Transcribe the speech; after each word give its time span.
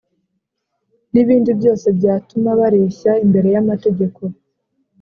n’ibindi 1.11 1.51
byose 1.59 1.87
byatuma 1.97 2.49
bareshya 2.59 3.11
imbere 3.25 3.47
y’amategeko 3.55 4.21